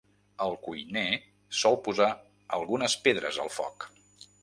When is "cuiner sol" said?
0.67-1.79